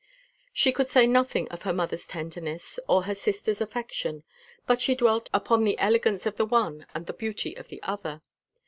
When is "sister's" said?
3.13-3.61